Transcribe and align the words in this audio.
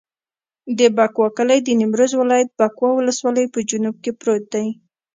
د 0.77 0.79
بکوا 0.97 1.27
کلی 1.37 1.59
د 1.63 1.69
نیمروز 1.79 2.11
ولایت، 2.21 2.49
بکوا 2.59 2.89
ولسوالي 2.93 3.45
په 3.53 3.59
جنوب 3.69 3.95
کې 4.03 4.11
پروت 4.19 4.43
دی. 4.53 4.67